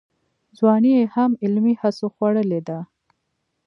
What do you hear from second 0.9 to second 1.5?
یې هم